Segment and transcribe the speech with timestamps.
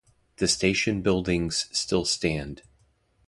[0.37, 2.63] The station buildings still stand.